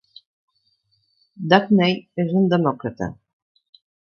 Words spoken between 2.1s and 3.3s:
és un demòcrata.